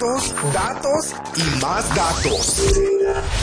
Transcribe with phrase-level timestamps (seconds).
[0.00, 2.56] Datos, datos y más datos.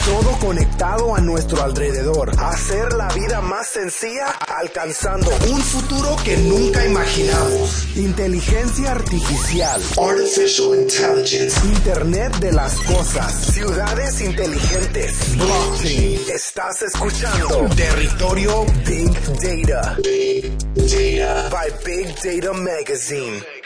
[0.04, 2.32] Todo conectado a nuestro alrededor.
[2.36, 4.26] Hacer la vida más sencilla
[4.58, 7.86] alcanzando un futuro que nunca imaginamos.
[7.96, 9.80] Inteligencia artificial.
[9.96, 11.64] Artificial Intelligence.
[11.64, 13.32] Internet de las cosas.
[13.52, 15.36] Ciudades inteligentes.
[15.36, 16.20] Blockchain.
[16.28, 19.96] Estás escuchando Territorio Big Data.
[20.02, 21.50] Big Data.
[21.50, 23.57] By Big Data Magazine.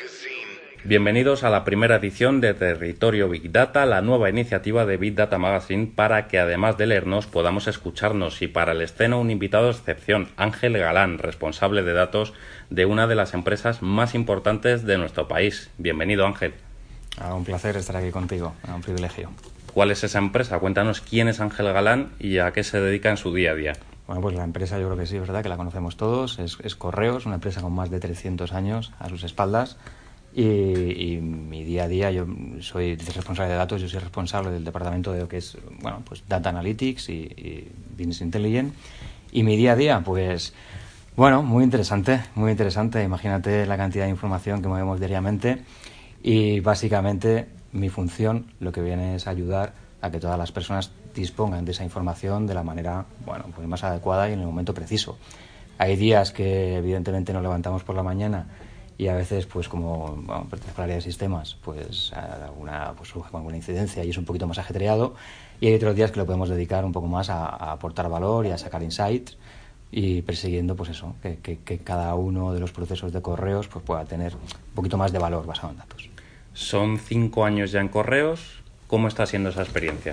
[0.84, 5.38] Bienvenidos a la primera edición de Territorio Big Data, la nueva iniciativa de Big Data
[5.38, 9.70] Magazine para que además de leernos podamos escucharnos y para el esceno un invitado de
[9.70, 12.32] excepción, Ángel Galán, responsable de datos
[12.68, 15.70] de una de las empresas más importantes de nuestro país.
[15.78, 16.52] Bienvenido Ángel.
[17.16, 19.30] Ah, un placer estar aquí contigo, un privilegio.
[19.72, 20.58] ¿Cuál es esa empresa?
[20.58, 23.74] Cuéntanos quién es Ángel Galán y a qué se dedica en su día a día.
[24.08, 26.58] Bueno, pues la empresa yo creo que sí, es verdad que la conocemos todos, es,
[26.64, 29.78] es Correos, una empresa con más de 300 años a sus espaldas
[30.34, 32.26] y, mi día a día, yo
[32.60, 36.24] soy responsable de datos, yo soy responsable del departamento de lo que es, bueno, pues
[36.26, 38.74] Data Analytics y, Business Intelligence.
[39.32, 40.54] Y mi día a día, pues,
[41.16, 43.02] bueno, muy interesante, muy interesante.
[43.02, 45.64] Imagínate la cantidad de información que movemos diariamente.
[46.22, 51.64] Y básicamente mi función lo que viene es ayudar a que todas las personas dispongan
[51.64, 55.18] de esa información de la manera, bueno, pues más adecuada y en el momento preciso.
[55.78, 58.46] Hay días que evidentemente nos levantamos por la mañana
[58.98, 63.36] y a veces pues como bueno, pertenezco al área de sistemas pues alguna pues surge
[63.36, 65.14] alguna incidencia y es un poquito más ajetreado
[65.60, 68.50] y hay otros días que lo podemos dedicar un poco más a, aportar valor y
[68.50, 69.38] a sacar insights
[69.90, 74.04] y persiguiendo pues eso que, que, cada uno de los procesos de correos pues pueda
[74.04, 76.08] tener un poquito más de valor basado en datos
[76.54, 80.12] son cinco años ya en correos ¿Cómo está siendo esa experiencia?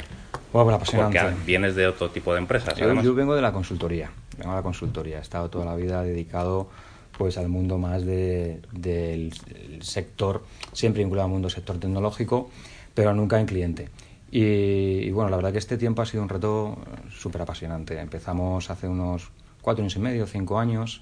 [0.54, 1.20] Bueno, pues apasionante.
[1.20, 2.78] Porque vienes de otro tipo de empresas.
[2.78, 4.10] Yo, yo vengo de la consultoría.
[4.38, 5.18] Vengo de la consultoría.
[5.18, 6.70] He estado toda la vida dedicado
[7.20, 9.34] pues al mundo más de, del
[9.82, 12.50] sector, siempre vinculado al mundo sector tecnológico,
[12.94, 13.90] pero nunca en cliente.
[14.32, 16.78] Y, bueno, la verdad que este tiempo ha sido un reto
[17.10, 18.00] súper apasionante.
[18.00, 19.32] Empezamos hace unos
[19.62, 21.02] cuatro años y medio, cinco años.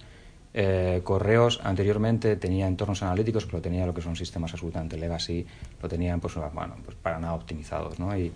[0.56, 5.46] Eh, correos anteriormente tenía entornos analíticos, pero tenía lo que son sistemas absolutamente legacy,
[5.80, 8.00] lo tenían pues, bueno, pues para nada optimizados.
[8.00, 8.18] ¿no?
[8.18, 8.32] Y,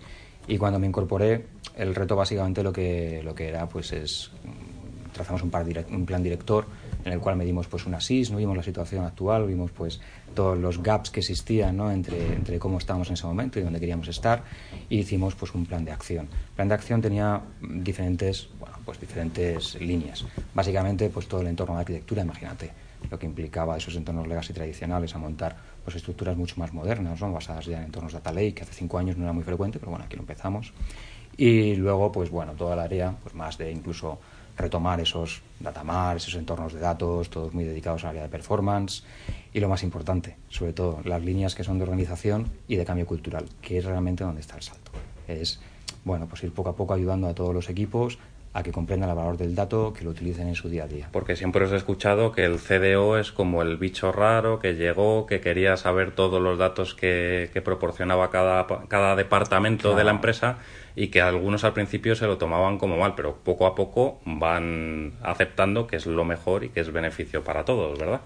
[0.46, 4.30] y cuando me incorporé, el reto básicamente lo que, lo que era pues es
[5.12, 5.50] trazamos un,
[5.90, 6.64] un plan director
[7.04, 8.38] en el cual medimos pues una SIS, ¿no?
[8.38, 10.00] vimos la situación actual, vimos pues
[10.34, 11.90] todos los gaps que existían ¿no?
[11.90, 14.44] entre, entre cómo estábamos en ese momento y dónde queríamos estar
[14.88, 16.28] y hicimos pues un plan de acción.
[16.48, 20.24] El plan de acción tenía diferentes, bueno, pues diferentes líneas.
[20.54, 22.70] Básicamente pues todo el entorno de arquitectura, imagínate
[23.10, 27.32] lo que implicaba esos entornos legacy tradicionales a montar pues estructuras mucho más modernas, ¿no?
[27.32, 29.90] basadas ya en entornos data lake, que hace cinco años no era muy frecuente, pero
[29.90, 30.72] bueno, aquí lo empezamos.
[31.36, 34.18] Y luego, pues bueno, toda el área, pues más de incluso
[34.56, 39.04] retomar esos datamar, esos entornos de datos, todos muy dedicados al área de performance
[39.52, 43.06] y lo más importante, sobre todo, las líneas que son de organización y de cambio
[43.06, 44.90] cultural, que es realmente donde está el salto.
[45.28, 45.60] Es,
[46.04, 48.18] bueno, pues ir poco a poco ayudando a todos los equipos
[48.54, 51.08] a que comprendan el valor del dato, que lo utilicen en su día a día.
[51.10, 55.26] Porque siempre os he escuchado que el CDO es como el bicho raro que llegó,
[55.26, 60.58] que quería saber todos los datos que, proporcionaba cada, cada departamento de la empresa
[60.94, 65.14] y que algunos al principio se lo tomaban como mal, pero poco a poco van
[65.22, 68.20] aceptando que es lo mejor y que es beneficio para todos, ¿verdad?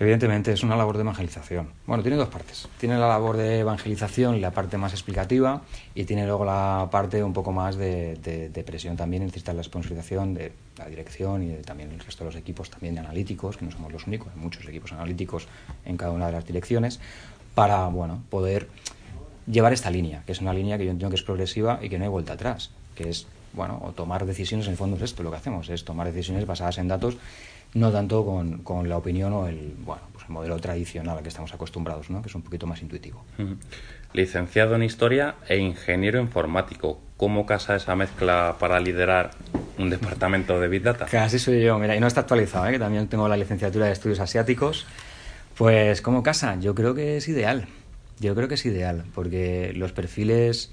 [0.00, 1.68] Evidentemente es una labor de evangelización.
[1.86, 2.66] Bueno, tiene dos partes.
[2.78, 5.60] Tiene la labor de evangelización la parte más explicativa
[5.94, 10.52] y tiene luego la parte un poco más de, presión también, necesita la sponsorización de
[10.78, 13.70] la dirección y de, también el resto de los equipos también de analíticos, que no
[13.70, 15.48] somos los únicos, hay muchos equipos analíticos
[15.84, 16.98] en cada una de las direcciones,
[17.54, 18.68] para bueno, poder
[19.46, 21.98] llevar esta línea, que es una línea que yo entiendo que es progresiva y que
[21.98, 25.22] no hay vuelta atrás, que es, bueno, o tomar decisiones, en el fondo es esto
[25.22, 27.16] lo que hacemos, es tomar decisiones basadas en datos,
[27.74, 31.28] no tanto con, con la opinión o el, bueno, pues el modelo tradicional al que
[31.28, 32.22] estamos acostumbrados, ¿no?
[32.22, 33.24] que es un poquito más intuitivo.
[34.12, 39.30] Licenciado en Historia e ingeniero informático, ¿cómo casa esa mezcla para liderar
[39.78, 41.06] un departamento de Big Data?
[41.06, 42.72] Casi soy yo, mira, y no está actualizado, ¿eh?
[42.72, 44.86] que también tengo la licenciatura de Estudios Asiáticos.
[45.56, 46.56] Pues, ¿cómo casa?
[46.58, 47.66] Yo creo que es ideal.
[48.18, 50.70] Yo creo que es ideal, porque los perfiles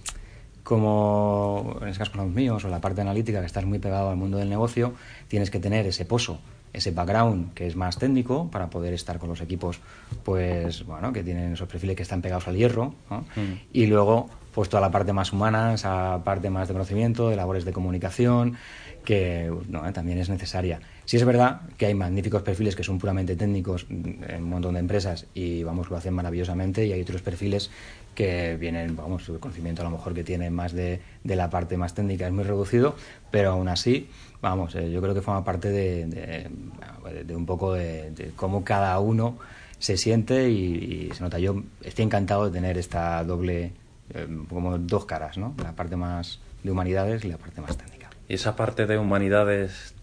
[0.67, 4.17] como en este caso los míos o la parte analítica que estás muy pegado al
[4.17, 4.95] mundo del negocio,
[5.29, 6.41] tienes que tener ese pozo,
[6.73, 9.79] ese background que es más técnico para poder estar con los equipos
[10.25, 13.53] pues bueno, que tienen esos perfiles que están pegados al hierro mm.
[13.71, 17.63] y luego pues toda la parte más humana, esa parte más de conocimiento, de labores
[17.63, 18.57] de comunicación,
[19.05, 20.81] que no, también es necesaria.
[21.05, 24.81] Sí es verdad que hay magníficos perfiles que son puramente técnicos en un montón de
[24.81, 27.69] empresas y vamos, lo hacen maravillosamente y hay otros perfiles
[28.17, 31.77] que vienen, vamos, el conocimiento a lo mejor que tienen más de, de la parte
[31.77, 32.95] más técnica es muy reducido,
[33.29, 34.09] pero aún así,
[34.41, 39.37] vamos, eh, yo creo que forma parte de, de, un poco de, cómo cada uno
[39.77, 41.37] se siente y, y, se nota.
[41.37, 43.73] Yo estoy encantado de tener esta doble
[44.15, 45.53] eh, como dos caras, ¿no?
[45.61, 48.09] La parte más de humanidades y la parte más técnica.
[48.27, 49.93] ¿Y esa parte de humanidades,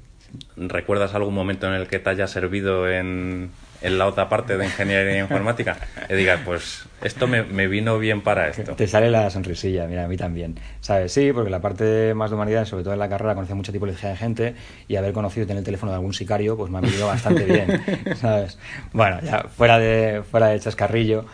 [0.56, 3.50] recuerdas algún momento en el que te haya servido en,
[3.84, 5.76] en la otra parte de ingeniería informática,
[6.08, 8.75] y digas, pues esto me, vino bien para esto.
[8.75, 10.58] Te sale la sonrisilla, mira, a mí también.
[10.81, 11.12] ¿Sabes?
[11.12, 14.08] Sí, porque la parte más de humanidad, sobre todo en la carrera, conoce mucha tipología
[14.08, 14.54] de gente
[14.88, 17.82] y haber conocido tener el teléfono de algún sicario, pues me ha venido bastante bien,
[18.16, 18.58] ¿sabes?
[18.94, 21.26] Bueno, ya fuera de, fuera de chascarrillo,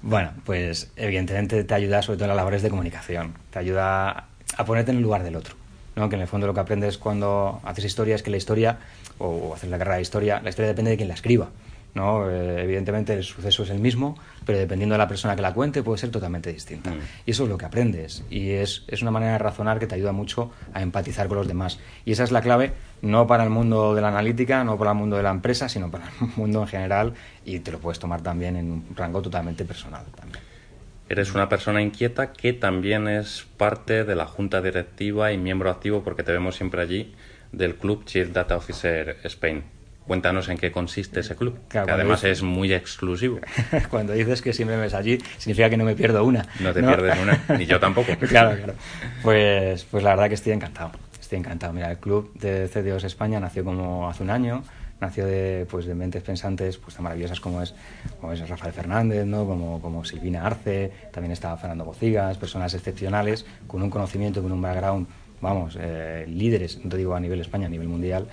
[0.00, 4.64] bueno, pues evidentemente te ayuda sobre todo en las labores de comunicación, te ayuda a
[4.64, 5.56] ponerte en el lugar del otro.
[5.96, 6.08] ¿no?
[6.08, 8.78] que en el fondo lo que aprendes cuando haces historia es que la historia,
[9.18, 11.48] o haces la carrera de historia, la historia depende de quien la escriba.
[11.94, 12.30] ¿No?
[12.30, 15.82] Eh, evidentemente el suceso es el mismo, pero dependiendo de la persona que la cuente
[15.82, 16.90] puede ser totalmente distinta.
[16.90, 16.98] Mm.
[17.26, 19.94] Y eso es lo que aprendes y es, es, una manera de razonar que te
[19.94, 21.78] ayuda mucho a empatizar con los demás.
[22.04, 24.96] Y esa es la clave, no para el mundo de la analítica, no para el
[24.96, 27.14] mundo de la empresa, sino para el mundo en general
[27.44, 30.04] y te lo puedes tomar también en un rango totalmente personal.
[30.14, 30.42] También.
[31.08, 36.02] Eres una persona inquieta que también es parte de la junta directiva y miembro activo,
[36.02, 37.14] porque te vemos siempre allí,
[37.50, 39.77] del Club Chief Data Officer Spain.
[40.08, 43.40] Cuéntanos en qué consiste ese club, que además es muy exclusivo.
[43.90, 46.46] Cuando dices que siempre me ves allí, significa que no me pierdo una.
[46.60, 48.12] No te pierdes una, ni yo tampoco.
[48.28, 48.72] claro, claro.
[49.22, 51.74] Pues, pues la verdad que estoy encantado, estoy encantado.
[51.74, 54.64] Mira, el club de CDOs España nació como hace un año,
[54.98, 57.74] nació de, pues, de mentes pensantes pues, tan maravillosas como es,
[58.18, 59.46] como es Rafael Fernández, ¿no?
[59.46, 64.62] como, como Silvina Arce, también estaba Fernando Bocigas, personas excepcionales con un conocimiento, con un
[64.62, 65.06] background,
[65.40, 68.26] vamos, eh, líderes, no te digo a nivel España, a nivel mundial,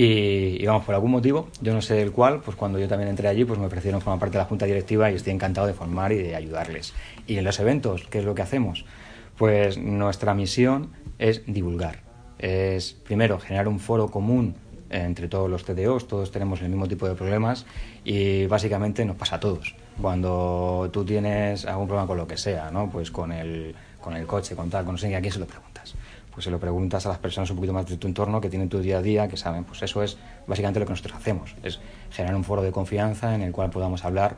[0.00, 3.26] y, vamos, por algún motivo, yo no sé el cual, pues cuando yo también entré
[3.26, 6.12] allí, pues me ofrecieron formar parte de la junta directiva y estoy encantado de formar
[6.12, 6.94] y de ayudarles.
[7.26, 8.84] Y en los eventos, ¿qué es lo que hacemos?
[9.36, 12.02] Pues nuestra misión es divulgar.
[12.38, 14.54] Es, primero, generar un foro común
[14.88, 17.66] entre todos los TDOs, todos tenemos el mismo tipo de problemas
[18.04, 19.74] y básicamente nos pasa a todos.
[20.00, 22.88] Cuando tú tienes algún problema con lo que sea, ¿no?
[22.88, 25.46] Pues con el, con el coche, con tal, con no sé, ¿a quién se lo
[25.46, 25.96] preguntas?
[26.38, 28.68] Pues se lo preguntas a las personas un poquito más de tu entorno que tienen
[28.68, 31.80] tu día a día, que saben, pues eso es básicamente lo que nosotros hacemos, es
[32.12, 34.36] generar un foro de confianza en el cual podamos hablar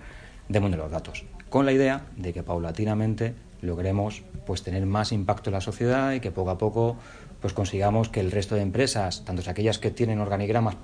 [0.48, 5.12] del mundo de los datos, con la idea de que paulatinamente logremos pues tener más
[5.12, 6.96] impacto en la sociedad y que poco a poco
[7.42, 10.76] pues consigamos que el resto de empresas, tanto aquellas que tienen organigramas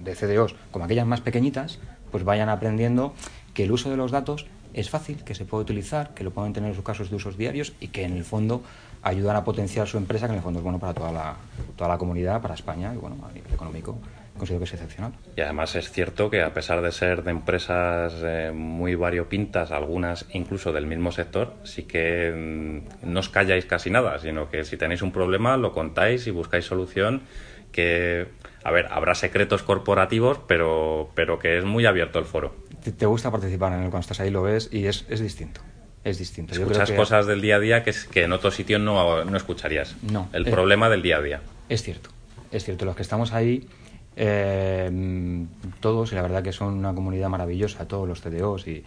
[0.00, 1.78] de CDOs como aquellas más pequeñitas,
[2.10, 3.14] pues vayan aprendiendo
[3.54, 6.52] que el uso de los datos es fácil, que se puede utilizar, que lo pueden
[6.52, 8.62] tener en sus casos de usos diarios y que en el fondo
[9.02, 11.36] ayudan a potenciar su empresa, que en el fondo es bueno para toda la,
[11.76, 13.98] toda la comunidad, para España y bueno, a nivel económico
[14.40, 15.12] considero que es excepcional.
[15.36, 20.26] Y además es cierto que a pesar de ser de empresas eh, muy variopintas, algunas
[20.32, 24.76] incluso del mismo sector, sí que mm, no os calláis casi nada, sino que si
[24.76, 27.22] tenéis un problema lo contáis y buscáis solución
[27.70, 28.26] que,
[28.64, 32.56] a ver, habrá secretos corporativos, pero, pero que es muy abierto el foro.
[32.82, 35.60] Te, gusta participar en él cuando estás ahí, lo ves y es, es distinto
[36.04, 36.54] es distinto.
[36.54, 39.96] Escuchas cosas del día a día que, que en otro sitio no, no escucharías.
[40.02, 40.28] No.
[40.32, 41.40] El problema del día a día.
[41.68, 42.10] Es cierto,
[42.50, 42.84] es cierto.
[42.84, 43.68] Los que estamos ahí,
[44.16, 45.46] eh,
[45.80, 48.84] todos, y la verdad que son una comunidad maravillosa, todos los CDOs y,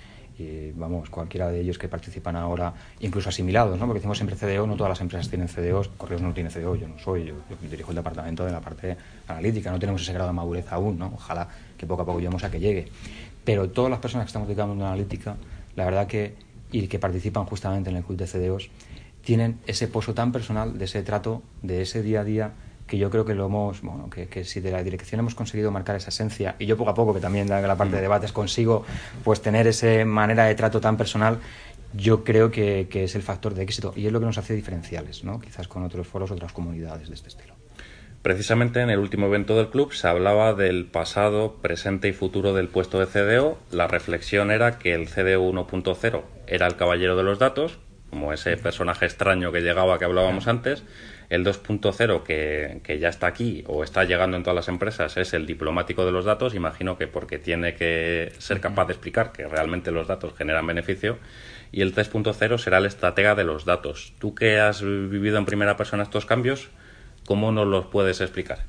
[0.75, 3.86] vamos, cualquiera de ellos que participan ahora, incluso asimilados, ¿no?
[3.86, 6.88] Porque decimos siempre CDO, no todas las empresas tienen CDOs, Correos no tiene CDO, yo
[6.88, 10.33] no soy, yo, dirijo el departamento de la parte analítica, no tenemos ese grado de
[10.33, 11.12] madurez aún, ¿no?
[11.13, 12.88] Ojalá que poco a poco lleguemos a que llegue.
[13.45, 15.38] Pero todas las personas que estamos dedicando a analítica,
[15.75, 16.33] la verdad que
[16.74, 18.70] y que participan justamente en el club de CDOs,
[19.24, 22.52] tienen ese pozo tan personal de ese trato, de ese día a día,
[22.88, 25.71] que yo creo que lo hemos, bueno, que, que, si de la dirección hemos conseguido
[25.71, 28.04] marcar esa esencia, y yo poco a poco, que también en la parte de mm.
[28.04, 28.83] debates consigo,
[29.24, 31.40] pues tener esa manera de trato tan personal,
[31.94, 34.56] yo creo que, que, es el factor de éxito y es lo que nos hace
[34.56, 35.40] diferenciales, ¿no?
[35.40, 37.54] quizás con otros foros, otras comunidades de este estilo.
[38.23, 42.69] Precisamente en el último evento del club se hablaba del pasado, presente y futuro del
[42.69, 43.59] puesto de CDO.
[43.69, 48.56] La reflexión era que el CDO 1.0 era el caballero de los datos, como ese
[48.56, 50.85] personaje extraño que llegaba que hablábamos antes.
[51.30, 55.33] El 2.0 que, que ya está aquí o está llegando en todas las empresas es
[55.33, 56.56] el diplomático de los datos.
[56.56, 61.18] Imagino que porque tiene que ser capaz de explicar que realmente los datos generan beneficio.
[61.73, 64.13] Y el 3.0 será el estratega de los datos.
[64.18, 66.69] Tú que has vivido en primera persona estos cambios,
[67.25, 68.65] ¿Cómo nos los puedes explicar?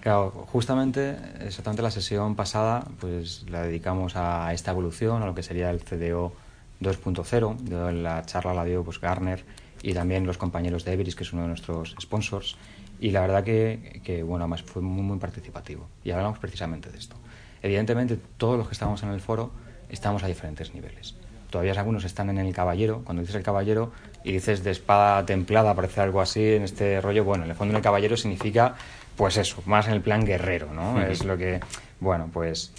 [0.00, 5.44] Claro, justamente, exactamente la sesión pasada, pues la dedicamos a esta evolución, a lo que
[5.44, 6.32] sería el CDO
[6.80, 7.92] 2.0.
[7.92, 9.44] La charla la dio pues, Garner
[9.82, 12.56] y también los compañeros de Everis, que es uno de nuestros sponsors.
[12.98, 15.86] Y la verdad que, que bueno, además fue muy, muy participativo.
[16.02, 17.16] Y hablamos precisamente de esto.
[17.62, 19.52] Evidentemente, todos los que estamos en el foro
[19.88, 21.14] estamos a diferentes niveles.
[21.52, 23.02] Todavía algunos están en el caballero.
[23.04, 23.92] Cuando dices el caballero,
[24.24, 27.76] y dices de espada templada, parece algo así en este rollo, bueno, en el fondo
[27.76, 28.74] el caballero significa,
[29.16, 31.00] pues eso, más en el plan guerrero, ¿no?
[31.00, 31.60] Es lo que,
[32.00, 32.72] bueno, pues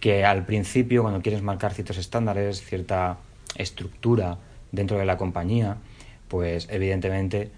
[0.00, 3.16] que al principio cuando quieres marcar ciertos estándares, cierta
[3.56, 4.38] estructura
[4.70, 5.76] dentro de la compañía,
[6.28, 7.50] pues evidentemente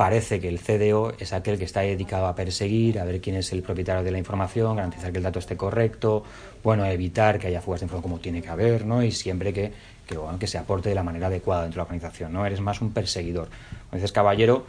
[0.00, 3.52] parece que el CDO es aquel que está dedicado a perseguir, a ver quién es
[3.52, 6.24] el propietario de la información, garantizar que el dato esté correcto,
[6.64, 9.02] bueno, evitar que haya fugas de información como tiene que haber, ¿no?
[9.02, 9.70] Y siempre que,
[10.06, 12.46] que, bueno, se aporte de la manera adecuada dentro de la organización, ¿no?
[12.46, 13.50] Eres más un perseguidor.
[13.90, 14.64] Como dices, caballero,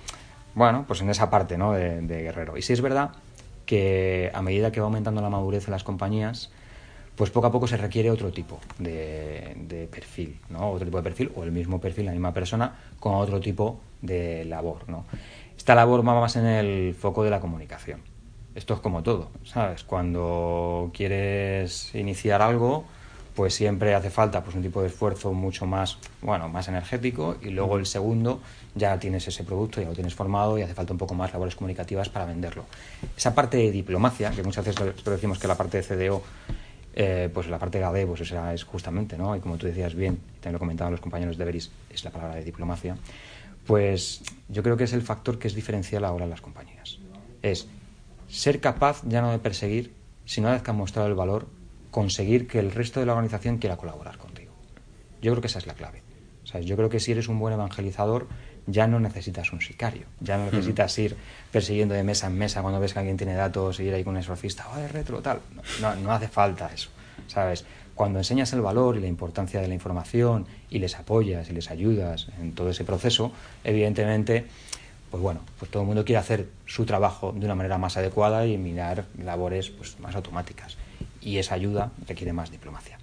[0.54, 1.72] bueno, pues en esa parte, ¿no?
[1.72, 2.58] De, de guerrero.
[2.58, 3.12] Y sí es verdad
[3.66, 6.52] que a medida que va aumentando la madurez de las compañías,
[7.16, 10.72] pues poco a poco se requiere otro tipo de, de, perfil, ¿no?
[10.72, 14.46] Otro tipo de perfil o el mismo perfil, la misma persona, con otro tipo de
[14.46, 15.06] labor, ¿no?
[15.58, 18.02] Esta labor va más en el foco de la comunicación.
[18.56, 19.84] Esto es como todo, ¿sabes?
[19.84, 22.84] Cuando quieres iniciar algo,
[23.36, 27.50] pues siempre hace falta pues un tipo de esfuerzo mucho más, bueno, más energético y
[27.50, 28.42] luego el segundo
[28.76, 31.56] ya tienes ese producto, ya lo tienes formado y hace falta un poco más labores
[31.56, 32.66] comunicativas para venderlo.
[33.16, 36.24] Esa parte de diplomacia, que muchas veces decimos que la parte de CDO
[36.94, 39.34] eh, pues la parte de AD pues esa es justamente, ¿no?
[39.36, 42.36] Y como tú decías bien, también lo comentaban los compañeros de Beris, es la palabra
[42.36, 42.98] de diplomacia
[43.66, 47.00] pues yo creo que es el factor que es diferencial ahora en las compañías.
[47.42, 47.68] Es
[48.28, 49.94] ser capaz ya no de perseguir,
[50.26, 51.48] sino una vez que has mostrado el valor,
[51.90, 54.54] conseguir que el resto de la organización quiera colaborar contigo.
[55.22, 56.02] Yo creo que esa es la clave.
[56.60, 58.28] Yo creo que si eres un buen evangelizador,
[58.68, 61.16] ya no necesitas un sicario, ya no necesitas ir
[61.52, 64.16] persiguiendo de mesa en mesa cuando ves que alguien tiene datos y ir ahí con
[64.16, 65.40] un exorcista, oh, retro, tal.
[65.82, 66.90] No, no, no hace falta eso,
[67.28, 67.66] ¿sabes?
[68.02, 71.70] Cuando enseñas el valor y la importancia de la información y les apoyas y les
[71.70, 73.32] ayudas en todo ese proceso,
[73.64, 74.48] evidentemente,
[75.12, 78.48] pues bueno, pues todo el mundo quiere hacer su trabajo de una manera más adecuada
[78.48, 80.78] y mirar labores pues, más automáticas.
[81.22, 82.98] Y esa ayuda requiere más diplomacia.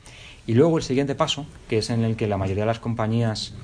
[0.49, 3.55] Y luego el siguiente paso, que es en el que la mayoría de las compañías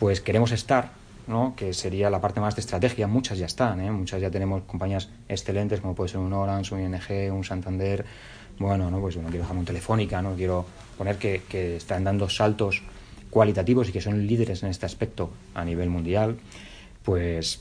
[0.00, 0.90] pues queremos estar,
[1.28, 1.54] ¿no?
[1.56, 3.92] que sería la parte más de estrategia, muchas ya están, ¿eh?
[3.92, 8.04] muchas ya tenemos compañías excelentes como puede ser un Orange, un ING, un Santander,
[8.62, 10.64] bueno, no, pues no quiero un Telefónica, no quiero
[10.96, 12.82] poner que, están dando saltos
[13.30, 16.36] cualitativos y que son líderes en este aspecto a nivel mundial,
[17.02, 17.60] pues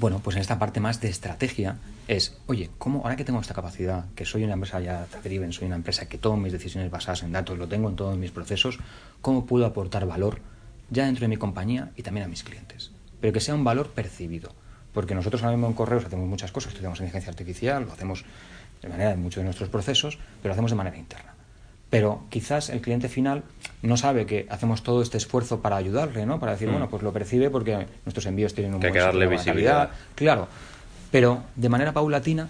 [0.00, 3.54] bueno, pues en esta parte más de estrategia es, oye, ¿cómo ahora que tengo esta
[3.54, 7.22] capacidad, que soy una empresa ya driven, soy una empresa que tomo mis decisiones basadas
[7.22, 8.78] en datos, lo tengo en todos mis procesos,
[9.20, 10.40] ¿cómo puedo aportar valor
[10.90, 12.90] ya dentro de mi compañía y también a mis clientes?
[13.20, 14.52] Pero que sea un valor percibido,
[14.92, 18.24] porque nosotros ahora mismo en Correos hacemos muchas cosas, estudiamos inteligencia artificial, lo hacemos
[18.82, 21.34] de manera de muchos de nuestros procesos, pero lo hacemos de manera interna.
[21.90, 23.42] Pero quizás el cliente final
[23.82, 26.38] no sabe que hacemos todo este esfuerzo para ayudarle, ¿no?
[26.38, 26.72] Para decir, mm.
[26.72, 29.90] bueno, pues lo percibe porque nuestros envíos tienen un que, hay que darle visibilidad.
[30.14, 30.46] Claro,
[31.10, 32.48] pero de manera paulatina,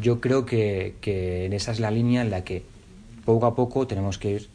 [0.00, 2.64] yo creo que, que esa es la línea en la que
[3.24, 4.48] poco a poco tenemos que ir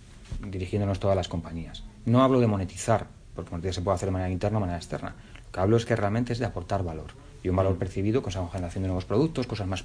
[0.45, 1.83] dirigiéndonos todas las compañías.
[2.05, 4.77] No hablo de monetizar, porque monetizar se puede hacer de manera interna o de manera
[4.77, 5.15] externa.
[5.45, 7.07] Lo que hablo es que realmente es de aportar valor
[7.41, 9.83] y un valor percibido con esa generación de nuevos productos, cosas más,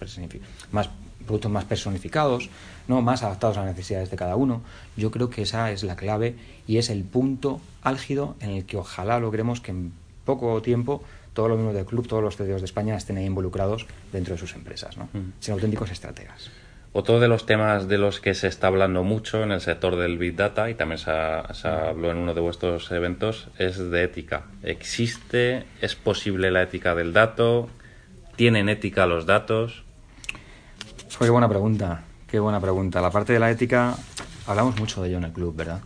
[0.72, 0.90] más
[1.24, 2.50] productos más personificados,
[2.88, 4.62] no más adaptados a las necesidades de cada uno.
[4.96, 8.76] Yo creo que esa es la clave y es el punto álgido en el que
[8.76, 9.92] ojalá logremos que en
[10.24, 11.02] poco tiempo
[11.34, 14.40] todos los miembros del club, todos los CDOs de España estén ahí involucrados dentro de
[14.40, 15.08] sus empresas, ¿no?
[15.12, 15.50] Mm.
[15.50, 16.50] auténticos estrategas.
[16.96, 20.16] Otro de los temas de los que se está hablando mucho en el sector del
[20.16, 21.10] Big Data, y también se,
[21.52, 24.44] se habló en uno de vuestros eventos, es de ética.
[24.62, 27.68] ¿Existe, es posible la ética del dato?
[28.36, 29.82] ¿Tienen ética los datos?
[31.18, 33.00] Qué buena pregunta, qué buena pregunta.
[33.00, 33.96] La parte de la ética,
[34.46, 35.80] hablamos mucho de ello en el club, ¿verdad?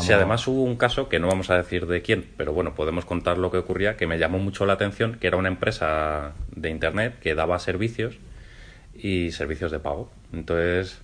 [0.00, 3.04] Sí, además hubo un caso que no vamos a decir de quién, pero bueno, podemos
[3.04, 6.68] contar lo que ocurría, que me llamó mucho la atención, que era una empresa de
[6.68, 8.18] Internet que daba servicios
[8.94, 10.10] y servicios de pago.
[10.32, 11.00] Entonces,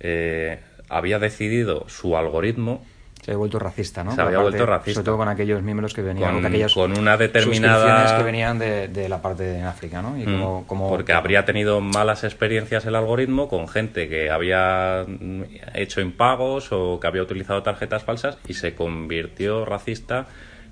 [0.00, 2.84] eh, había decidido su algoritmo
[3.22, 4.12] se había vuelto racista, ¿no?
[4.16, 4.94] Se había vuelto racista.
[4.94, 9.08] Sobre todo con aquellos miembros que venían con, aquellas con una determinada que venían de,
[9.08, 10.18] la parte de África, ¿no?
[10.18, 15.06] Y mm, como, Porque habría tenido malas experiencias el algoritmo con gente que había
[15.72, 20.26] hecho impagos o que había utilizado tarjetas falsas y se convirtió racista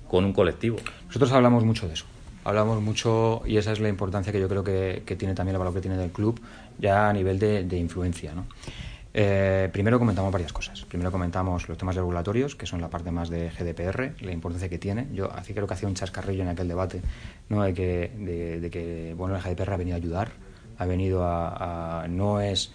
[0.09, 0.75] con un colectivo.
[1.07, 2.05] Nosotros hablamos mucho de eso.
[2.43, 5.59] Hablamos mucho y esa es la importancia que yo creo que, que tiene también el
[5.59, 6.41] valor que tiene del club
[6.79, 8.45] ya a nivel de, de influencia, ¿no?
[9.13, 10.85] Eh, primero comentamos varias cosas.
[10.85, 14.77] Primero comentamos los temas regulatorios, que son la parte más de GDPR, la importancia que
[14.77, 15.07] tiene.
[15.13, 17.01] Yo así creo que hacía un chascarrillo en aquel debate,
[17.49, 17.63] ¿no?
[17.63, 18.11] de, que,
[18.61, 20.31] de, que bueno, el GDPR ha venido a ayudar,
[20.77, 22.71] ha venido a, no es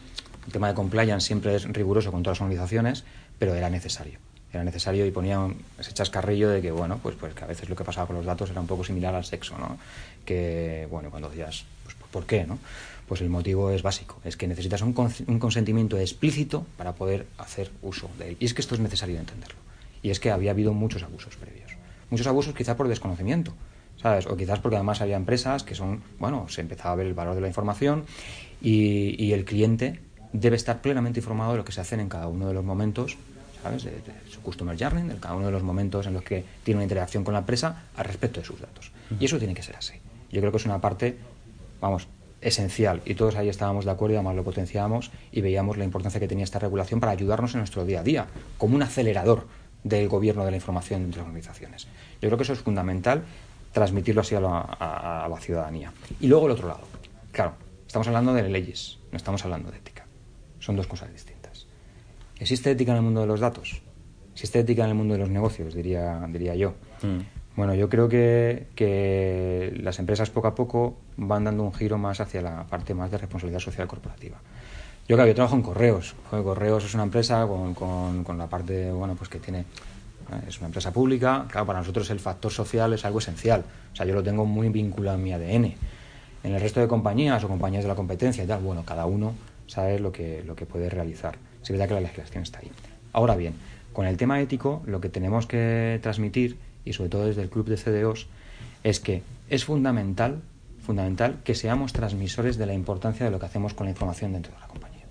[0.46, 3.04] el tema de compliance siempre es riguroso con todas las organizaciones,
[3.38, 4.18] pero era necesario.
[4.52, 5.40] Era necesario y ponía
[5.78, 8.24] ese chascarrillo de que, bueno, pues, pues que a veces lo que pasaba con los
[8.24, 9.76] datos era un poco similar al sexo, ¿no?
[10.24, 12.58] Que, bueno, cuando decías, pues, ¿por qué, no?
[13.06, 18.08] Pues el motivo es básico, es que necesitas un, consentimiento explícito para poder hacer uso
[18.18, 18.36] de él.
[18.40, 19.58] Y es que esto es necesario entenderlo.
[20.02, 21.72] Y es que había habido muchos abusos previos.
[22.08, 23.52] Muchos abusos quizás por desconocimiento,
[24.00, 24.26] ¿sabes?
[24.26, 27.34] O quizás porque además había empresas que son, bueno, se empezaba a ver el valor
[27.34, 28.06] de la información
[28.62, 30.00] y, el cliente
[30.32, 33.18] debe estar plenamente informado de lo que se hace en cada uno de los momentos
[33.62, 33.84] ¿sabes?
[33.84, 33.92] De,
[34.30, 37.24] su customer journey, de cada uno de los momentos en los que tiene una interacción
[37.24, 38.90] con la empresa al respecto de sus datos.
[39.20, 39.94] Y eso tiene que ser así.
[40.32, 41.16] Yo creo que es una parte,
[41.86, 42.08] vamos,
[42.40, 46.20] esencial y todos ahí estábamos de acuerdo y además lo potenciábamos y veíamos la importancia
[46.20, 48.26] que tenía esta regulación para ayudarnos en nuestro día a día,
[48.58, 49.46] como un acelerador
[49.82, 51.86] del gobierno de la información entre las organizaciones.
[52.20, 53.24] Yo creo que eso es fundamental
[53.72, 55.92] transmitirlo así a la, ciudadanía.
[56.20, 56.86] Y luego el otro lado.
[57.30, 57.54] Claro,
[57.86, 60.06] estamos hablando de leyes, no estamos hablando de ética.
[60.58, 61.66] Son dos cosas distintas.
[62.38, 63.82] ¿Existe ética en el mundo de los datos?
[64.32, 65.74] ¿Existe ética en el mundo de los negocios?
[65.74, 66.74] Diría, diría yo.
[67.02, 67.20] Mm.
[67.56, 72.20] Bueno, yo creo que, que, las empresas poco a poco van dando un giro más
[72.20, 74.36] hacia la parte más de responsabilidad social corporativa.
[75.08, 76.14] Yo, claro, yo trabajo en Correos.
[76.30, 79.64] Correos es una empresa con, con, con la parte, bueno, pues que tiene
[80.46, 83.64] es una empresa pública, claro, para nosotros el factor social es algo esencial.
[83.92, 85.74] O sea, yo lo tengo muy vinculado en mi ADN.
[86.42, 89.34] En el resto de compañías o compañías de la competencia y tal, bueno, cada uno
[89.66, 91.38] sabe lo que, lo que puede realizar.
[91.62, 92.70] Es verdad que la legislación está ahí.
[93.12, 93.54] Ahora bien,
[93.92, 97.68] con el tema ético, lo que tenemos que transmitir, y sobre todo desde el club
[97.68, 98.26] de CDOs,
[98.82, 100.40] es que es fundamental,
[100.80, 104.54] fundamental que seamos transmisores de la importancia de lo que hacemos con la información dentro
[104.54, 105.04] de la compañía.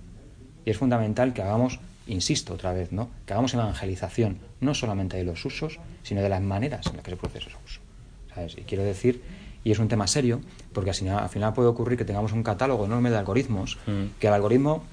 [0.66, 3.10] Y es fundamental que hagamos insisto otra vez, ¿no?
[3.26, 7.12] que hagamos evangelización no solamente de los usos, sino de las maneras en las que
[7.12, 7.82] se produce ese uso.
[8.34, 8.58] ¿sabes?
[8.58, 9.22] Y quiero decir,
[9.64, 10.42] y es un tema serio,
[10.74, 14.20] porque al final, al final puede ocurrir que tengamos un catálogo enorme de algoritmos, mm.
[14.20, 14.84] que el algoritmo,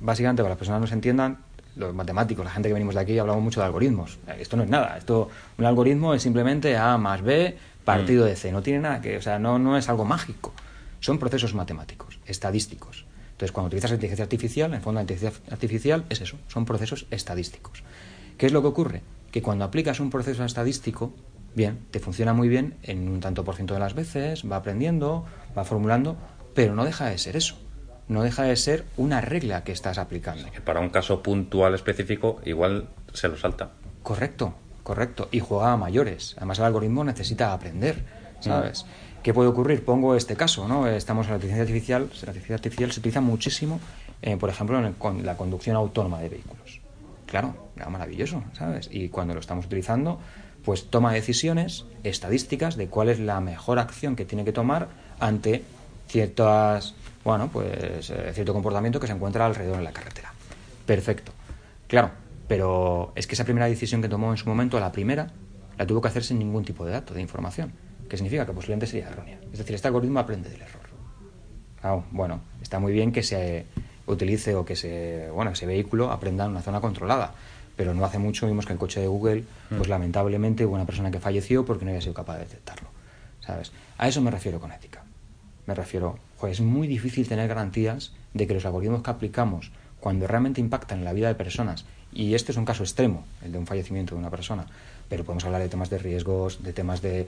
[0.00, 1.38] básicamente, para las personas no se entiendan,
[1.80, 4.18] los matemáticos, la gente que venimos de aquí, hablamos mucho de algoritmos.
[4.38, 4.98] Esto no es nada.
[4.98, 8.28] Esto, un algoritmo es simplemente A más B partido mm.
[8.28, 8.52] de C.
[8.52, 10.52] No tiene nada que, o sea, no, no es algo mágico.
[11.00, 13.06] Son procesos matemáticos, estadísticos.
[13.32, 17.06] Entonces, cuando utilizas inteligencia artificial, en el fondo la inteligencia artificial es eso, son procesos
[17.10, 17.82] estadísticos.
[18.36, 19.02] ¿Qué es lo que ocurre?
[19.32, 21.14] Que cuando aplicas un proceso estadístico,
[21.54, 25.24] bien, te funciona muy bien en un tanto por ciento de las veces, va aprendiendo,
[25.56, 26.16] va formulando,
[26.54, 27.56] pero no deja de ser eso.
[28.10, 30.50] No deja de ser una regla que estás aplicando.
[30.50, 33.70] que para un caso puntual específico, igual se lo salta.
[34.02, 34.52] Correcto,
[34.82, 35.28] correcto.
[35.30, 36.34] Y juega a mayores.
[36.36, 38.02] Además, el algoritmo necesita aprender,
[38.40, 38.84] ¿sabes?
[38.84, 39.22] Mm.
[39.22, 39.84] ¿Qué puede ocurrir?
[39.84, 40.88] Pongo este caso, ¿no?
[40.88, 43.78] Estamos en la inteligencia artificial, la inteligencia artificial se utiliza muchísimo,
[44.22, 46.80] eh, por ejemplo, en la conducción autónoma de vehículos.
[47.26, 47.54] Claro,
[47.88, 48.88] maravilloso, ¿sabes?
[48.90, 50.18] Y cuando lo estamos utilizando,
[50.64, 54.88] pues toma decisiones estadísticas de cuál es la mejor acción que tiene que tomar
[55.20, 55.62] ante
[56.08, 60.32] ciertas, bueno, pues eh, cierto comportamiento que se encuentra alrededor de la carretera.
[60.86, 61.32] Perfecto.
[61.86, 62.10] Claro,
[62.48, 65.28] pero es que esa primera decisión que tomó en su momento, la primera,
[65.78, 67.72] la tuvo que hacer sin ningún tipo de dato, de información
[68.10, 69.38] ¿Qué significa que posiblemente sería errónea.
[69.52, 72.02] Es decir, este algoritmo aprende del error.
[72.10, 73.66] bueno, está muy bien que se
[74.06, 77.32] utilice o que se, bueno, ese vehículo aprenda en una zona controlada,
[77.76, 79.90] pero no hace mucho vimos que el coche de Google, pues mm.
[79.90, 82.88] lamentablemente hubo una persona que falleció porque no había sido capaz de detectarlo.
[83.46, 83.70] ¿Sabes?
[83.96, 85.04] A eso me refiero con ética.
[85.66, 90.60] Me refiero, es muy difícil tener garantías de que los algoritmos que aplicamos cuando realmente
[90.60, 93.66] impactan en la vida de personas, y este es un caso extremo, el de un
[93.66, 94.66] fallecimiento de una persona,
[95.08, 97.26] pero podemos hablar de temas de riesgos, de temas de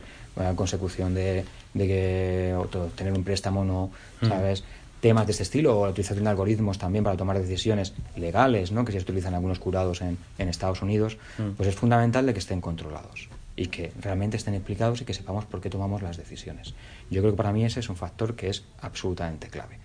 [0.56, 1.44] consecución de,
[1.74, 2.56] que
[2.96, 3.90] tener un préstamo no,
[4.22, 4.26] mm.
[4.26, 4.64] ¿sabes?
[5.00, 8.84] Temas de este estilo, o la utilización de algoritmos también para tomar decisiones legales, ¿no?
[8.84, 11.56] que se utilizan algunos curados en, en Estados Unidos, mm.
[11.56, 15.44] pues es fundamental de que estén controlados y que realmente estén explicados y que sepamos
[15.44, 16.74] por qué tomamos las decisiones.
[17.10, 19.78] Yo creo que para mí ese es un factor que es absolutamente clave.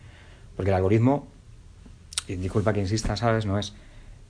[0.56, 1.28] Porque el algoritmo,
[2.28, 3.46] y disculpa que insista, ¿sabes?
[3.46, 3.74] No es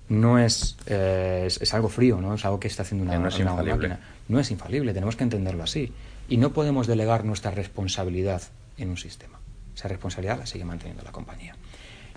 [0.10, 2.36] no es, eh, es, algo frío, ¿no?
[2.36, 3.22] Es algo que está haciendo una, no
[3.66, 4.00] máquina.
[4.28, 5.92] No es infalible, tenemos que entenderlo así.
[6.30, 8.42] Y no podemos delegar nuestra responsabilidad
[8.78, 9.40] en un sistema.
[9.76, 11.56] Esa responsabilidad la sigue manteniendo la compañía.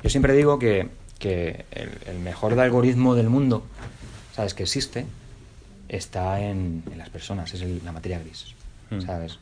[0.02, 3.64] Yo siempre digo que, que el, mejor algoritmo del mundo,
[4.35, 4.54] ¿sabes?
[4.54, 5.06] Que existe,
[5.90, 8.55] está en, en las personas, es la materia gris,
[8.90, 9.00] hmm.
[9.00, 9.38] ¿sabes?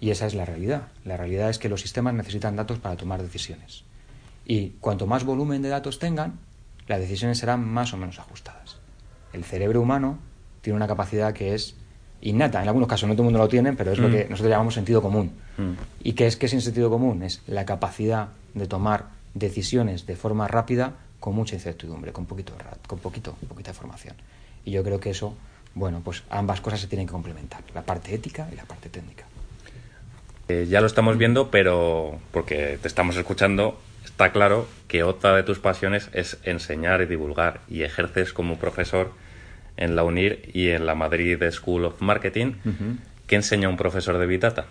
[0.00, 0.88] Y esa es la realidad.
[1.04, 3.84] La realidad es que los sistemas necesitan datos para tomar decisiones.
[4.46, 6.38] Y cuanto más volumen de datos tengan,
[6.88, 8.78] las decisiones serán más o menos ajustadas.
[9.32, 10.18] El cerebro humano
[10.62, 11.76] tiene una capacidad que es
[12.22, 14.12] innata, en algunos casos no todo el mundo lo tiene, pero es lo mm.
[14.12, 15.32] que nosotros llamamos sentido común.
[15.56, 15.72] Mm.
[16.02, 17.22] ¿Y qué es que es el sentido común?
[17.22, 22.54] Es la capacidad de tomar decisiones de forma rápida con mucha incertidumbre, con poquito,
[22.86, 24.16] con poquito, poquita información.
[24.64, 25.34] Y yo creo que eso,
[25.74, 29.24] bueno, pues ambas cosas se tienen que complementar, la parte ética y la parte técnica.
[30.48, 35.42] Eh, ya lo estamos viendo, pero porque te estamos escuchando, está claro que otra de
[35.44, 39.12] tus pasiones es enseñar y divulgar y ejerces como profesor
[39.76, 42.54] en la UNIR y en la Madrid School of Marketing.
[43.26, 44.66] ¿Qué enseña un profesor de Big Data?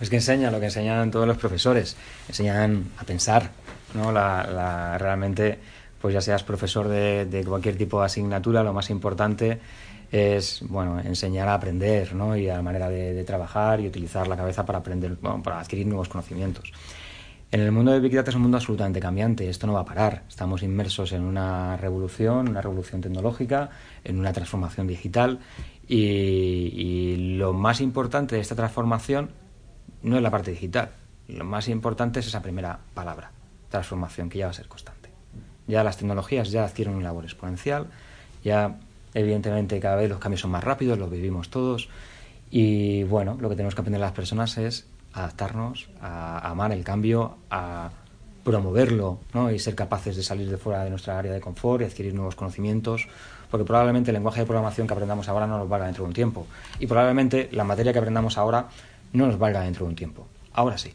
[0.00, 1.96] Es que enseña lo que enseñan todos los profesores,
[2.28, 3.50] enseñan a pensar,
[3.94, 4.12] ¿no?
[4.12, 5.58] La, realmente,
[6.04, 9.58] pues ya seas profesor de, cualquier tipo de asignatura, lo más importante
[10.12, 12.36] es bueno enseñar a aprender ¿no?
[12.36, 16.10] y a la manera de, trabajar y utilizar la cabeza para aprender para adquirir nuevos
[16.10, 16.70] conocimientos
[17.50, 19.84] En el mundo de Big Data es un mundo absolutamente cambiante, esto no va a
[19.86, 20.24] parar.
[20.28, 23.70] Estamos inmersos en una revolución, una revolución tecnológica,
[24.04, 25.38] en una transformación digital
[25.88, 29.30] y, lo más importante de esta transformación
[30.02, 30.90] no es la parte digital,
[31.28, 33.32] lo más importante es esa primera palabra,
[33.70, 34.93] transformación, que ya va a ser constante.
[35.66, 37.86] Ya las tecnologías ya adquieren un labor exponencial,
[38.42, 38.78] ya
[39.14, 41.88] evidentemente cada vez los cambios son más rápidos, los vivimos todos
[42.50, 47.36] y bueno, lo que tenemos que aprender las personas es adaptarnos, a amar el cambio,
[47.50, 47.90] a
[48.44, 49.50] promoverlo ¿no?
[49.50, 52.36] y ser capaces de salir de fuera de nuestra área de confort y adquirir nuevos
[52.36, 53.08] conocimientos,
[53.50, 56.14] porque probablemente el lenguaje de programación que aprendamos ahora no nos valga dentro de un
[56.14, 56.46] tiempo
[56.78, 58.68] y probablemente la materia que aprendamos ahora
[59.12, 60.26] no nos valga dentro de un tiempo.
[60.52, 60.92] Ahora sí,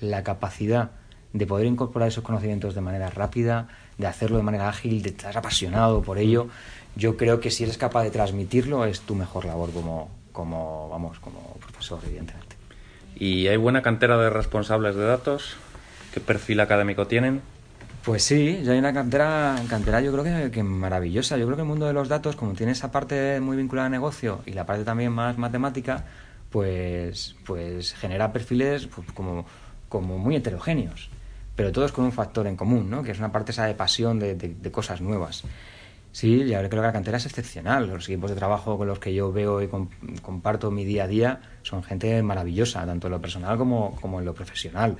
[0.00, 0.90] la capacidad
[1.32, 3.68] de poder incorporar esos conocimientos de manera rápida,
[4.00, 6.48] de hacerlo de manera ágil, de estar apasionado por ello,
[6.96, 11.20] yo creo que si eres capaz de transmitirlo es tu mejor labor como, como vamos,
[11.20, 12.56] como profesor, evidentemente.
[13.16, 15.56] ¿Y hay buena cantera de responsables de datos?
[16.12, 17.42] ¿Qué perfil académico tienen?
[18.02, 21.36] Pues sí, ya hay una cantera, cantera yo creo que, maravillosa.
[21.36, 23.92] Yo creo que el mundo de los datos, como tiene esa parte muy vinculada al
[23.92, 26.06] negocio y la parte también más matemática,
[26.48, 29.44] pues, pues genera perfiles pues, como,
[29.90, 31.10] como muy heterogéneos,
[31.56, 33.02] pero todos con un factor en común, ¿no?
[33.02, 35.44] que es una parte esa de pasión de, cosas nuevas.
[36.12, 37.86] Sí, ya creo que la cantera es excepcional.
[37.86, 39.68] Los equipos de trabajo con los que yo veo y
[40.22, 44.34] comparto mi día a día son gente maravillosa, tanto en lo personal como, en lo
[44.34, 44.96] profesional.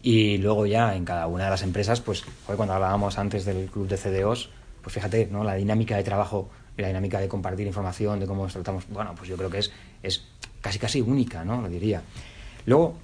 [0.00, 3.88] Y luego ya en cada una de las empresas, pues cuando hablábamos antes del club
[3.88, 5.42] de CDOs, pues fíjate, ¿no?
[5.42, 6.50] La dinámica de trabajo
[6.82, 9.72] la dinámica de compartir información, de cómo nos tratamos, bueno, pues yo creo que es,
[10.02, 10.24] es
[10.60, 11.60] casi casi única, ¿no?
[11.62, 12.02] Lo diría.
[12.66, 12.98] Luego,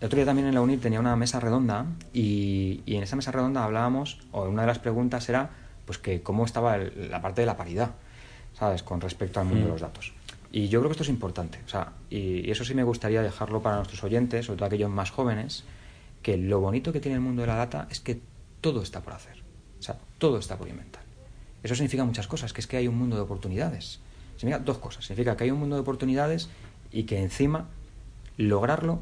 [0.00, 3.16] el otro día también en la UNIR tenía una mesa redonda y, y en esa
[3.16, 5.50] mesa redonda hablábamos, o una de las preguntas era
[5.86, 7.92] pues que cómo estaba la parte de la paridad,
[8.58, 8.82] ¿sabes?
[8.82, 9.72] Con respecto al mundo de mm.
[9.72, 10.12] los datos.
[10.52, 13.62] Y yo creo que esto es importante, o sea, y, eso sí me gustaría dejarlo
[13.62, 15.64] para nuestros oyentes, sobre todo aquellos más jóvenes,
[16.22, 18.20] que lo bonito que tiene el mundo de la data es que
[18.60, 19.42] todo está por hacer,
[19.78, 21.02] o sea, todo está por inventar.
[21.62, 24.00] Eso significa muchas cosas, que es que hay un mundo de oportunidades.
[24.36, 26.48] Significa dos cosas, significa que hay un mundo de oportunidades
[26.92, 27.66] y que encima
[28.36, 29.00] lograrlo,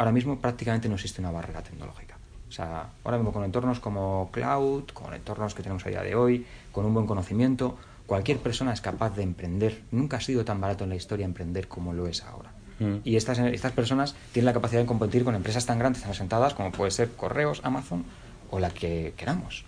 [0.00, 2.16] ahora mismo prácticamente no existe una barrera tecnológica.
[2.48, 6.14] O sea, ahora mismo con entornos como cloud, con entornos que tenemos a día de
[6.14, 9.82] hoy, con un buen conocimiento, cualquier persona es capaz de emprender.
[9.90, 12.50] Nunca ha sido tan barato en la historia emprender como lo es ahora.
[12.78, 13.00] Mm.
[13.04, 16.54] Y estas, estas personas tienen la capacidad de competir con empresas tan grandes, tan asentadas
[16.54, 18.04] como puede ser Correos, Amazon
[18.50, 19.66] o la que queramos.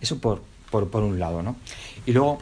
[0.00, 1.56] Eso por, por, por un lado, ¿no?
[2.06, 2.38] Y luego,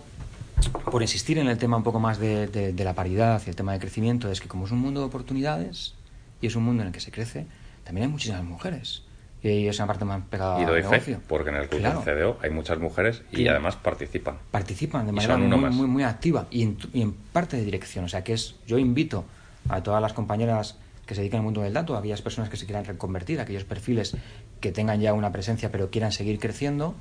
[0.93, 3.73] por insistir en el tema un poco más de, de la paridad y el tema
[3.73, 5.95] de crecimiento, es que como es un mundo de oportunidades
[6.43, 7.47] y es un mundo en el que se crece,
[7.85, 9.05] también hay muchísimas mujeres
[9.43, 12.51] y esa parte más pegada y doy fe, porque en el club del CDO hay
[12.51, 14.37] muchas mujeres y además participan.
[14.51, 18.05] Participan de manera muy, muy, muy, activa y en, y en, parte de dirección.
[18.05, 19.25] O sea, que es yo invito
[19.69, 20.77] a todas las compañeras
[21.07, 23.43] que se dedican al mundo del dato, a aquellas personas que se quieran reconvertir, a
[23.43, 24.17] aquellos perfiles
[24.61, 26.95] que tengan ya una presencia pero quieran seguir creciendo,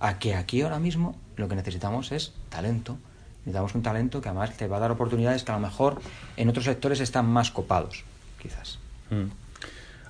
[0.00, 2.96] a que aquí ahora mismo lo que necesitamos es talento.
[3.40, 6.00] Necesitamos un talento que además te va a dar oportunidades que a lo mejor
[6.38, 8.04] en otros sectores están más copados,
[8.44, 8.78] quizás.
[9.10, 9.30] Mm.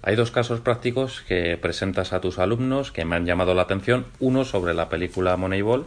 [0.02, 4.04] Hay dos casos prácticos que presentas a tus alumnos que me han llamado la atención.
[4.20, 5.86] Uno sobre la película Moneyball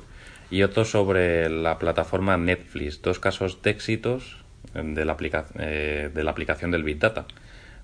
[0.49, 3.03] y otro sobre la plataforma Netflix.
[3.03, 4.37] Dos casos de éxitos
[4.73, 5.15] de la,
[5.59, 7.25] eh, de la aplicación del Big Data.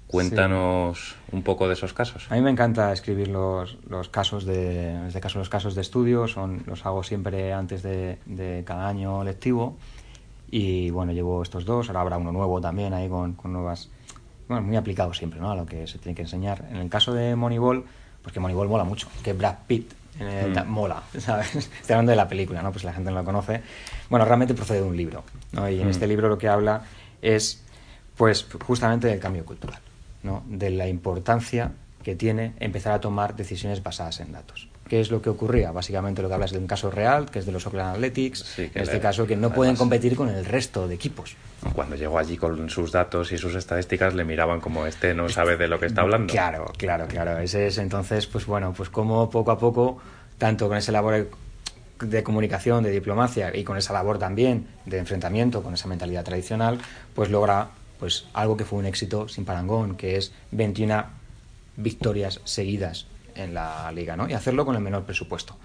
[0.08, 2.28] Cuéntanos un poco de esos casos.
[2.32, 5.82] A mí me encanta escribir los, los casos de, en este caso los casos de
[5.82, 9.78] estudio, son, los hago siempre antes de, de, cada año lectivo
[10.52, 13.90] y bueno, llevo estos dos, ahora habrá uno nuevo también ahí con, con nuevas
[14.48, 15.52] bueno, muy aplicado siempre ¿no?
[15.52, 16.66] a lo que se tiene que enseñar.
[16.70, 17.84] En el caso de Moneyball,
[18.22, 20.68] pues que Moneyball mola mucho, que Brad Pitt mm.
[20.68, 21.56] mola, ¿sabes?
[21.56, 22.72] Estoy hablando de la película, ¿no?
[22.72, 23.62] Pues la gente no lo conoce.
[24.10, 25.70] Bueno, realmente procede de un libro, ¿no?
[25.70, 25.92] Y en mm.
[25.92, 26.84] este libro lo que habla
[27.22, 27.64] es,
[28.18, 29.80] pues, justamente del cambio cultural,
[30.24, 30.44] ¿no?
[30.48, 31.72] De la importancia
[32.04, 34.68] que tiene empezar a tomar decisiones basadas en datos.
[34.94, 35.72] ¿Qué es lo que ocurría?
[35.72, 38.70] Básicamente lo que hablas de un caso real, que es de los Oakland Athletics, en
[38.76, 41.36] este caso que no pueden competir con el resto de equipos.
[41.74, 45.58] Cuando llegó allí con sus datos y sus estadísticas le miraban como este no sabe
[45.58, 46.32] de lo que está hablando.
[46.32, 47.40] Claro, claro, claro.
[47.40, 49.98] Ese es entonces, pues bueno, pues como poco a poco,
[50.38, 51.28] tanto con esa labor
[52.00, 56.78] de comunicación, de diplomacia y con esa labor también de enfrentamiento con esa mentalidad tradicional,
[57.16, 61.04] pues logra pues algo que fue un éxito sin parangón, que es 21
[61.78, 64.30] victorias seguidas en la liga, ¿no?
[64.30, 65.58] Y hacerlo con el menor presupuesto.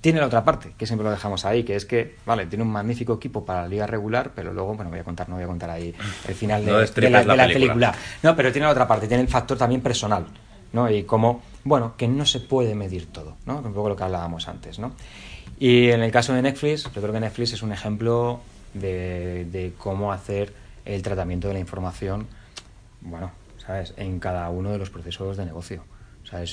[0.00, 2.70] Tiene la otra parte, que siempre lo dejamos ahí, que es que, vale, tiene un
[2.70, 5.48] magnífico equipo para la liga regular, pero luego, bueno, voy a contar, no voy a
[5.48, 5.94] contar ahí
[6.28, 6.72] el final de,
[7.10, 7.94] la, película.
[8.22, 10.26] No, pero tiene la otra parte, tiene el factor también personal,
[10.72, 10.88] ¿no?
[10.90, 13.58] Y como, bueno, que no se puede medir todo, ¿no?
[13.58, 14.92] Un poco lo que hablábamos antes, ¿no?
[15.58, 18.40] Y en el caso de Netflix, yo creo que Netflix es un ejemplo
[18.74, 20.52] de, de cómo hacer
[20.84, 22.28] el tratamiento de la información,
[23.00, 23.94] bueno, ¿sabes?
[23.96, 25.82] En cada uno de los procesos de negocio.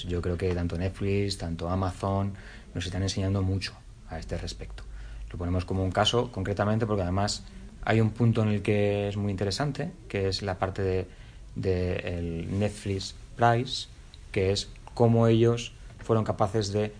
[0.07, 2.33] Yo creo que tanto Netflix, tanto Amazon
[2.73, 3.73] nos están enseñando mucho
[4.09, 4.83] a este respecto.
[5.31, 7.43] Lo ponemos como un caso concretamente porque además
[7.83, 11.07] hay un punto en el que es muy interesante, que es la parte de,
[11.55, 13.87] de el Netflix Price,
[14.31, 16.93] que es cómo ellos fueron capaces de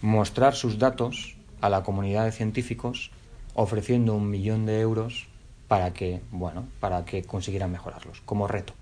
[0.00, 3.10] mostrar sus datos a la comunidad de científicos
[3.54, 5.26] ofreciendo un millón de euros
[5.66, 8.72] para que, bueno, para que consiguieran mejorarlos, como reto.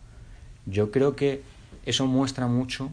[0.67, 1.43] Yo creo que
[1.85, 2.91] eso muestra mucho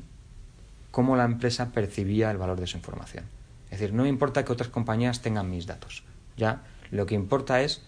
[0.94, 3.26] cómo la empresa percibía el valor de su información.
[3.72, 6.04] Es decir, no me importa que otras compañías tengan mis datos.
[6.38, 7.82] Ya lo que importa es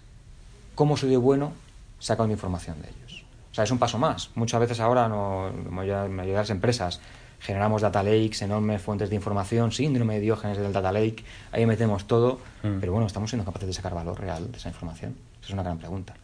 [0.74, 1.54] cómo soy de bueno
[2.00, 3.24] sacando información de ellos.
[3.52, 4.32] O sea, es un paso más.
[4.34, 7.00] Muchas veces ahora, no, la mayoría de las empresas,
[7.42, 12.08] generamos data lakes, enormes fuentes de información, síndrome de Diógenes del data lake, ahí metemos
[12.08, 12.80] todo, mm.
[12.80, 15.16] pero bueno, ¿estamos siendo capaces de sacar valor real de esa información?
[15.42, 16.16] Esa es una gran pregunta.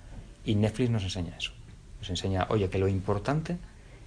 [0.46, 1.52] Y Netflix nos enseña eso.
[2.00, 3.60] Nos enseña, oye, que lo importante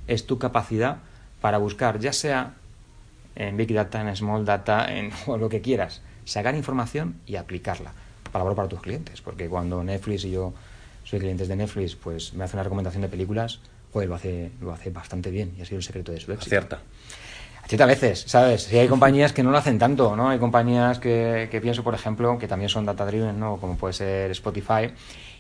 [0.09, 0.97] es tu capacidad
[1.41, 2.55] para buscar, ya sea
[3.37, 7.93] en Big Data, en Small Data, en o lo que quieras, sacar información y aplicarla
[8.33, 9.21] para valor para tus clientes.
[9.21, 10.53] Porque cuando Netflix y yo
[11.05, 13.61] soy clientes de Netflix, pues me hace una recomendación de películas,
[13.93, 16.51] pues lo hace, lo hace bastante bien y ha sido el secreto de su éxito.
[16.51, 16.81] Cierta.
[17.63, 18.65] Acierta a veces, ¿sabes?
[18.65, 20.29] Si hay compañías que no lo hacen tanto, ¿no?
[20.29, 23.57] Hay compañías que, que pienso, por ejemplo, que también son data driven, ¿no?
[23.57, 24.93] Como puede ser Spotify,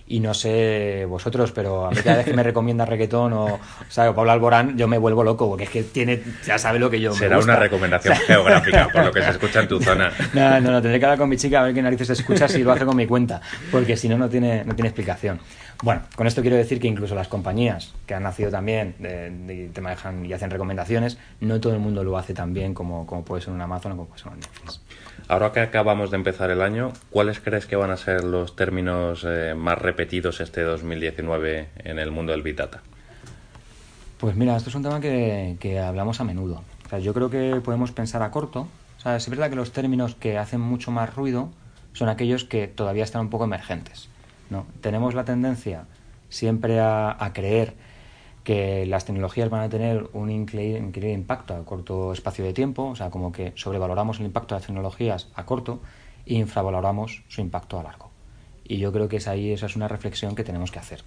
[0.07, 4.14] y no sé vosotros, pero a mí cada vez que me recomienda reggaetón o, o
[4.14, 7.14] Pablo Alborán, yo me vuelvo loco, porque es que tiene, ya sabe lo que yo
[7.14, 10.12] Será una recomendación geográfica, por lo que se escucha en tu zona.
[10.35, 12.62] No, no, no, tendré que hablar con mi chica a ver qué narices escucha si
[12.62, 13.40] lo hace con mi cuenta,
[13.71, 15.40] porque si no, no tiene, no tiene explicación.
[15.85, 19.83] Bueno, con esto quiero decir que incluso las compañías que han nacido también de, te
[19.83, 23.42] manejan y hacen recomendaciones, no todo el mundo lo hace tan bien como, como puede
[23.42, 24.81] ser un Amazon o como puede ser un Netflix.
[25.29, 29.27] Ahora que acabamos de empezar el año, ¿cuáles crees que van a ser los términos
[29.29, 32.81] eh, más repetidos este 2019 en el mundo del Big Data?
[34.16, 36.62] Pues mira, esto es un tema que, que hablamos a menudo.
[36.87, 38.68] O sea, yo creo que podemos pensar a corto.
[38.97, 41.51] O sea, es verdad que los términos que hacen mucho más ruido
[41.92, 44.09] son aquellos que todavía están un poco emergentes.
[44.50, 44.66] ¿No?
[44.80, 45.87] Tenemos la tendencia
[46.28, 47.74] siempre a, creer
[48.42, 52.96] que las tecnologías van a tener un increíble, impacto a corto espacio de tiempo, o
[52.96, 55.80] sea, como que sobrevaloramos el impacto de las tecnologías a corto
[56.26, 58.11] e infravaloramos su impacto a largo.
[58.64, 61.02] Y yo creo que es ahí, esa es una reflexión que tenemos que hacer.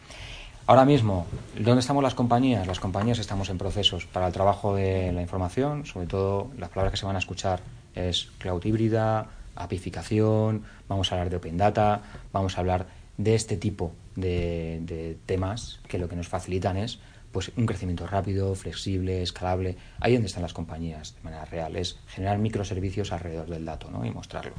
[0.65, 1.25] Ahora mismo,
[1.57, 2.67] ¿dónde estamos las compañías?
[2.67, 6.91] Las compañías estamos en procesos para el trabajo de la información, sobre todo las palabras
[6.91, 7.61] que se van a escuchar
[7.95, 12.01] es cloud híbrida, apificación, vamos a hablar de open data,
[12.33, 12.85] vamos a hablar
[13.17, 16.99] de este tipo de, de temas que lo que nos facilitan es
[17.31, 19.75] pues un crecimiento rápido, flexible, escalable.
[19.99, 24.05] Ahí donde están las compañías de manera real, es generar microservicios alrededor del dato ¿no?
[24.05, 24.53] y mostrarlo.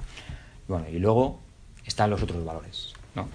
[0.68, 1.40] Bueno, y luego
[1.84, 3.28] están los otros valores, ¿no?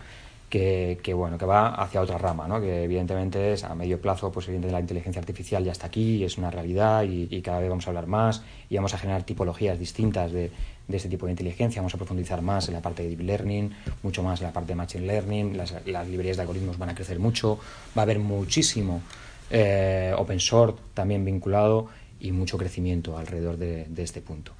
[0.49, 2.61] Que, que, bueno, que va hacia otra rama, ¿no?
[2.61, 6.37] que evidentemente es a medio plazo, pues evidentemente la inteligencia artificial ya está aquí, es
[6.37, 9.79] una realidad y, y, cada vez vamos a hablar más y vamos a generar tipologías
[9.79, 10.51] distintas de,
[10.87, 13.73] de este tipo de inteligencia, vamos a profundizar más en la parte de deep learning,
[14.03, 16.95] mucho más en la parte de machine learning, las, las librerías de algoritmos van a
[16.95, 17.59] crecer mucho,
[17.97, 19.01] va a haber muchísimo
[19.49, 21.87] eh, open source también vinculado
[22.19, 24.53] y mucho crecimiento alrededor de, este punto.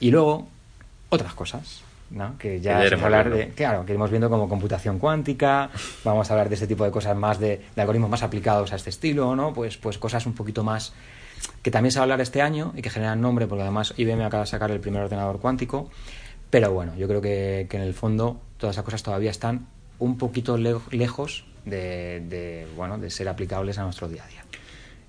[0.00, 0.48] Y luego,
[1.10, 2.38] otras cosas, ¿no?
[2.38, 5.70] que ya vamos a hablar de, claro, que iremos viendo como computación cuántica,
[6.04, 8.90] vamos a hablar de este tipo de cosas más de, algoritmos más aplicados a este
[8.90, 9.52] estilo, ¿no?
[9.52, 10.94] Pues, pues cosas un poquito más
[11.62, 14.24] que también se va a hablar este año y que generan nombre, porque además IBM
[14.24, 15.90] acaba de sacar el primer ordenador cuántico,
[16.50, 19.66] pero bueno, yo creo que, que en el fondo todas esas cosas todavía están
[19.98, 24.44] un poquito lejos de, bueno, de ser aplicables a nuestro día a día.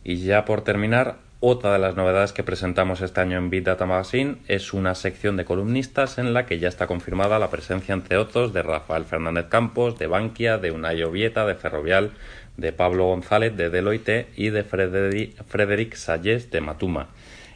[0.04, 3.86] Y ya por terminar, otra de las novedades que presentamos este año en Big Data
[3.86, 8.18] Magazine es una sección de columnistas en la que ya está confirmada la presencia, entre
[8.18, 12.12] otros, de Rafael Fernández Campos, de Bankia, de Unai Ovieta, de Ferrovial,
[12.58, 17.10] de Pablo González, de Deloitte y de Frederic Salles, de Matuma.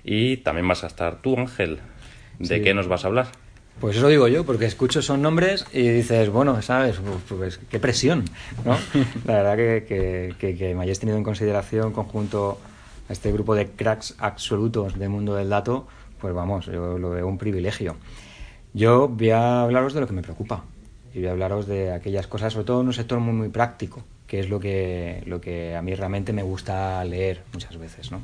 [0.04, 1.80] Y también vas a estar tú, Ángel.
[2.40, 3.28] ¿De qué nos vas a hablar?
[3.80, 7.00] Pues eso digo yo, porque escucho esos nombres y dices, bueno, ¿sabes?
[7.30, 8.26] Pues qué presión,
[8.66, 8.78] ¿no?
[9.26, 12.60] La verdad que, que, que, me hayáis tenido en consideración conjunto
[13.08, 15.88] a este grupo de cracks absolutos del mundo del dato,
[16.20, 17.96] pues vamos, yo lo veo un privilegio.
[18.74, 20.66] Yo voy a hablaros de lo que me preocupa
[21.14, 24.04] y voy a hablaros de aquellas cosas, sobre todo en un sector muy, muy práctico,
[24.30, 28.22] que es lo que, lo que a mí realmente me gusta leer muchas veces, ¿no?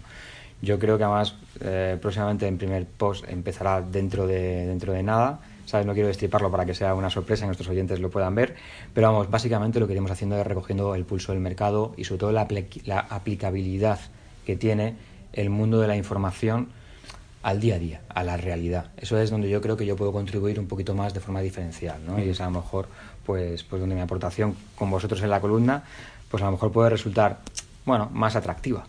[0.61, 5.39] Yo creo que además eh, próximamente en primer post empezará dentro de, dentro de nada.
[5.65, 5.87] ¿Sabes?
[5.87, 8.55] No quiero destriparlo para que sea una sorpresa y nuestros oyentes lo puedan ver.
[8.93, 12.19] Pero vamos, básicamente lo que iremos haciendo es recogiendo el pulso del mercado y sobre
[12.19, 12.47] todo la,
[12.85, 13.99] la aplicabilidad
[14.45, 14.95] que tiene
[15.33, 16.69] el mundo de la información
[17.41, 18.91] al día a día, a la realidad.
[18.97, 21.99] Eso es donde yo creo que yo puedo contribuir un poquito más de forma diferencial,
[22.05, 22.19] ¿no?
[22.19, 22.87] Y es a lo mejor,
[23.25, 25.83] pues, pues donde mi aportación con vosotros en la columna,
[26.29, 27.39] pues a lo mejor puede resultar,
[27.85, 28.85] bueno, más atractiva.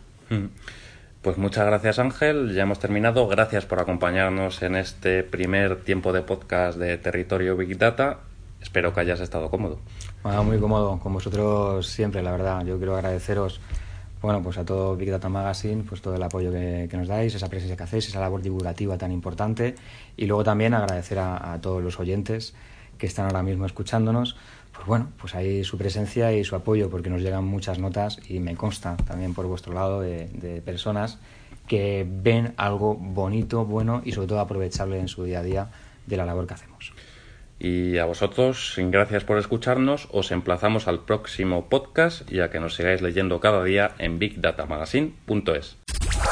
[1.22, 3.26] Pues muchas gracias Ángel, ya hemos terminado.
[3.28, 8.18] Gracias por acompañarnos en este primer tiempo de podcast de Territorio Big Data.
[8.60, 9.78] Espero que hayas estado cómodo.
[10.22, 12.64] Bueno, muy cómodo con vosotros siempre, la verdad.
[12.64, 13.60] Yo quiero agradeceros
[14.22, 17.48] bueno, pues a todo Big Data Magazine, pues todo el apoyo que, nos dais, esa
[17.48, 19.74] presencia que hacéis, esa labor divulgativa tan importante
[20.16, 22.54] y luego también agradecer a, todos los oyentes
[22.98, 24.36] que están ahora mismo escuchándonos,
[24.72, 28.40] pues bueno, pues ahí su presencia y su apoyo porque nos llegan muchas notas y
[28.40, 31.18] me consta también por vuestro lado de, de personas
[31.66, 35.70] que ven algo bonito, bueno y sobre todo aprovechable en su día a día
[36.06, 36.92] de la labor que hacemos.
[37.58, 42.74] Y a vosotros, gracias por escucharnos, os emplazamos al próximo podcast y a que nos
[42.74, 45.78] sigáis leyendo cada día en bigdatamagazine.es.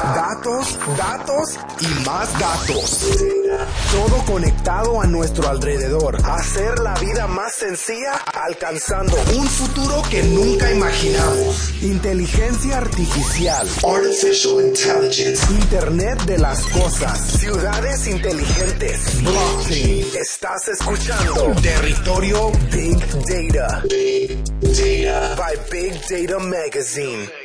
[0.02, 3.43] Datos, datos y más datos.
[3.92, 6.18] Todo conectado a nuestro alrededor.
[6.24, 11.72] Hacer la vida más sencilla alcanzando un futuro que nunca imaginamos.
[11.82, 13.68] Inteligencia artificial.
[13.84, 15.52] Artificial intelligence.
[15.52, 17.18] Internet de las cosas.
[17.38, 19.22] Ciudades inteligentes.
[19.22, 20.06] Blockchain.
[20.14, 23.82] Estás escuchando Territorio Big Data.
[23.88, 25.36] Big Data.
[25.36, 27.43] By Big Data Magazine.